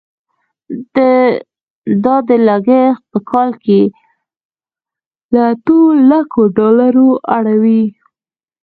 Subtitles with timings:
[2.03, 2.15] دا
[2.47, 3.81] لګښت په کال کې
[5.33, 5.77] له اتو
[6.09, 7.83] لکو ډالرو اوړي.